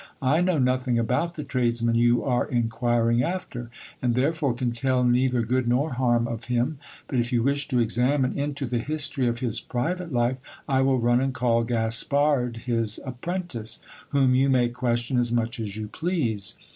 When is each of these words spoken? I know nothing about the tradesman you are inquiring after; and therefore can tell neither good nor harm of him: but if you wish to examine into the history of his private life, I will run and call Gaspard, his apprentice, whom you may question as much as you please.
I 0.23 0.41
know 0.41 0.57
nothing 0.57 0.97
about 0.97 1.35
the 1.35 1.43
tradesman 1.43 1.93
you 1.93 2.23
are 2.23 2.47
inquiring 2.47 3.21
after; 3.21 3.69
and 4.01 4.15
therefore 4.15 4.55
can 4.55 4.71
tell 4.71 5.03
neither 5.03 5.43
good 5.43 5.67
nor 5.67 5.91
harm 5.93 6.27
of 6.27 6.45
him: 6.45 6.79
but 7.07 7.19
if 7.19 7.31
you 7.31 7.43
wish 7.43 7.67
to 7.67 7.77
examine 7.77 8.35
into 8.35 8.65
the 8.65 8.79
history 8.79 9.27
of 9.27 9.41
his 9.41 9.61
private 9.61 10.11
life, 10.11 10.37
I 10.67 10.81
will 10.81 10.97
run 10.97 11.21
and 11.21 11.35
call 11.35 11.63
Gaspard, 11.63 12.63
his 12.65 12.99
apprentice, 13.05 13.79
whom 14.09 14.33
you 14.33 14.49
may 14.49 14.69
question 14.69 15.19
as 15.19 15.31
much 15.31 15.59
as 15.59 15.77
you 15.77 15.87
please. 15.87 16.55